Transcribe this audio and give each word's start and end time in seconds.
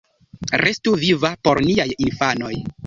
Restu 0.61 0.95
viva 1.05 1.33
por 1.49 1.65
niaj 1.69 1.89
infanoj! 2.09 2.55